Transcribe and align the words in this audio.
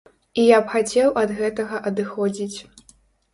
І 0.43 0.45
я 0.45 0.61
б 0.61 0.71
хацеў 0.75 1.11
ад 1.23 1.33
гэтага 1.41 1.83
адыходзіць. 1.91 2.59